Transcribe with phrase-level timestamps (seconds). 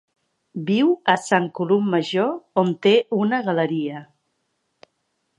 [0.67, 4.01] Viu a St Columb Major, on té una galeria.